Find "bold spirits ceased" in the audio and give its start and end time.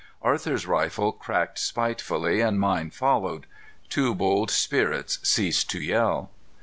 4.15-5.69